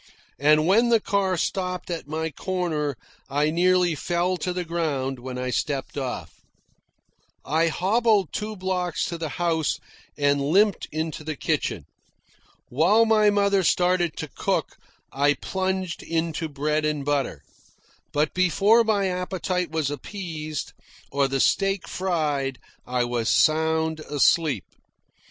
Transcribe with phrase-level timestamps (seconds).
[0.39, 2.97] And when the car stopped at my corner
[3.29, 6.41] I nearly fell to the ground when I stepped off.
[7.45, 9.79] I hobbled two blocks to the house
[10.17, 11.85] and limped into the kitchen.
[12.69, 14.75] While my mother started to cook,
[15.11, 17.43] I plunged into bread and butter;
[18.11, 20.73] but before my appetite was appeased,
[21.11, 22.57] or the steak fried,
[22.87, 24.65] I was sound asleep.